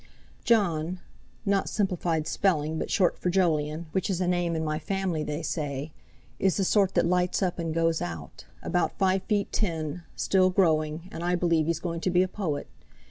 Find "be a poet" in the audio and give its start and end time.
12.09-12.65